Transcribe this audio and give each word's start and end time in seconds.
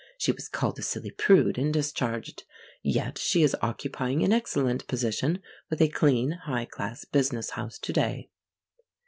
She 0.17 0.31
was 0.31 0.49
called 0.49 0.79
a 0.79 0.81
silly 0.81 1.11
prude 1.11 1.59
and 1.59 1.71
discharged. 1.71 2.45
Yet 2.81 3.19
she 3.19 3.43
is 3.43 3.55
occupying 3.61 4.23
an 4.23 4.33
excellent 4.33 4.87
position 4.87 5.43
with 5.69 5.79
a 5.79 5.89
clean 5.89 6.31
high 6.31 6.65
class 6.65 7.05
business 7.05 7.51
house 7.51 7.77
to 7.77 7.93
day. 7.93 8.31